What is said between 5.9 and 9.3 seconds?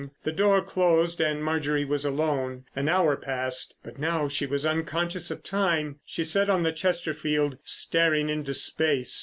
She sat on the Chesterfield staring into space.